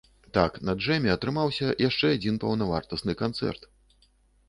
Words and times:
Так, 0.37 0.55
на 0.69 0.73
джэме 0.79 1.11
атрымаўся 1.17 1.71
яшчэ 1.87 2.13
адзін 2.17 2.43
паўнавартасны 2.47 3.13
канцэрт! 3.25 3.73